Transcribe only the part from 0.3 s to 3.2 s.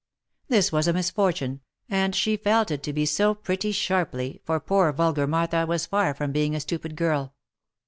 This was a misfortune, and she felt it to be